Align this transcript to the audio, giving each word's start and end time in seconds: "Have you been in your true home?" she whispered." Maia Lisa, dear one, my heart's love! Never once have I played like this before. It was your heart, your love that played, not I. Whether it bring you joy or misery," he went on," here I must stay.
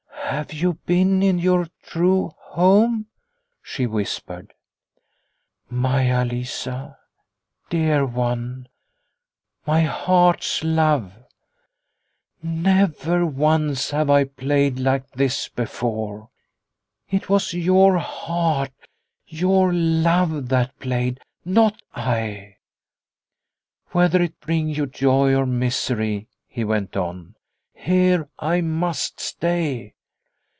"Have 0.31 0.53
you 0.53 0.75
been 0.85 1.21
in 1.21 1.39
your 1.39 1.67
true 1.83 2.31
home?" 2.37 3.07
she 3.61 3.85
whispered." 3.85 4.53
Maia 5.69 6.23
Lisa, 6.23 6.97
dear 7.69 8.05
one, 8.05 8.69
my 9.67 9.81
heart's 9.81 10.63
love! 10.63 11.13
Never 12.41 13.25
once 13.25 13.89
have 13.91 14.09
I 14.09 14.23
played 14.23 14.79
like 14.79 15.09
this 15.11 15.49
before. 15.49 16.29
It 17.09 17.27
was 17.27 17.53
your 17.53 17.97
heart, 17.97 18.71
your 19.27 19.73
love 19.73 20.47
that 20.47 20.79
played, 20.79 21.19
not 21.43 21.81
I. 21.93 22.55
Whether 23.89 24.21
it 24.21 24.39
bring 24.39 24.69
you 24.69 24.87
joy 24.87 25.35
or 25.35 25.45
misery," 25.45 26.29
he 26.47 26.63
went 26.63 26.95
on," 26.95 27.35
here 27.73 28.29
I 28.39 28.61
must 28.61 29.19
stay. 29.19 29.93